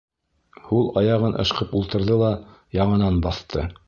Һул 0.69 0.87
аяғын 1.01 1.37
ышҡып 1.43 1.75
ултырҙы 1.81 2.17
ла 2.25 2.31
яңынан 2.81 3.21
баҫты. 3.27 3.69